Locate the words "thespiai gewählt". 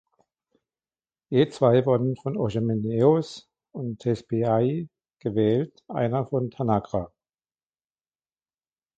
3.99-5.83